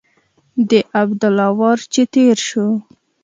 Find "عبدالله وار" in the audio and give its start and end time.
0.99-1.79